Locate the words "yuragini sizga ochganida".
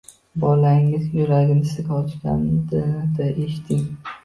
1.17-3.25